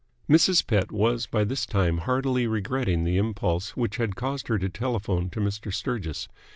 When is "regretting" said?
2.47-3.03